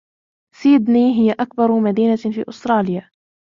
سيدني 0.55 1.13
هي 1.19 1.31
أكبر 1.31 1.71
مدينة 1.79 2.15
في 2.15 2.49
استراليا. 2.49 3.11